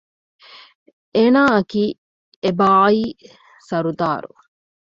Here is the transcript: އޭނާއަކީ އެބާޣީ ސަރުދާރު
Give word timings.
އޭނާއަކީ 1.15 1.83
އެބާޣީ 2.43 3.03
ސަރުދާރު 3.67 4.31